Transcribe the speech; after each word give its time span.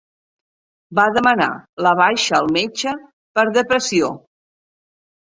Va 0.99 1.03
demanar 1.17 1.49
la 1.87 1.91
baixa 1.99 2.35
al 2.37 2.49
metge 2.55 2.95
per 3.39 3.45
depressió 3.59 4.11